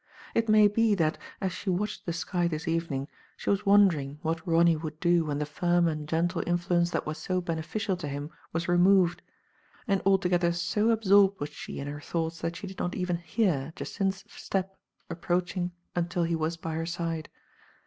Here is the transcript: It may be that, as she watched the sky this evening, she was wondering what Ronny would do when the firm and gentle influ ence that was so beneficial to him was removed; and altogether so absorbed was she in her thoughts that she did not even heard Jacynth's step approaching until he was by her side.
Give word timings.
It 0.33 0.49
may 0.49 0.67
be 0.67 0.95
that, 0.95 1.19
as 1.41 1.51
she 1.51 1.69
watched 1.69 2.07
the 2.07 2.11
sky 2.11 2.47
this 2.47 2.67
evening, 2.67 3.07
she 3.37 3.51
was 3.51 3.67
wondering 3.67 4.17
what 4.23 4.41
Ronny 4.47 4.75
would 4.75 4.99
do 4.99 5.25
when 5.25 5.37
the 5.37 5.45
firm 5.45 5.87
and 5.87 6.07
gentle 6.07 6.41
influ 6.41 6.77
ence 6.79 6.89
that 6.89 7.05
was 7.05 7.19
so 7.19 7.39
beneficial 7.39 7.95
to 7.97 8.07
him 8.07 8.31
was 8.51 8.67
removed; 8.67 9.21
and 9.87 10.01
altogether 10.03 10.53
so 10.53 10.89
absorbed 10.89 11.39
was 11.39 11.49
she 11.49 11.77
in 11.79 11.85
her 11.85 12.01
thoughts 12.01 12.39
that 12.41 12.55
she 12.55 12.65
did 12.65 12.79
not 12.79 12.95
even 12.95 13.17
heard 13.17 13.75
Jacynth's 13.75 14.23
step 14.27 14.75
approaching 15.07 15.71
until 15.95 16.23
he 16.23 16.35
was 16.35 16.57
by 16.57 16.73
her 16.73 16.87
side. 16.87 17.29